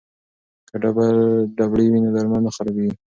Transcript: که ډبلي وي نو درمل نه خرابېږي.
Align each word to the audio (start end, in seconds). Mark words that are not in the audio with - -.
که 0.69 0.75
ډبلي 1.57 1.85
وي 1.89 1.99
نو 2.03 2.09
درمل 2.15 2.41
نه 2.45 2.51
خرابېږي. 2.55 2.95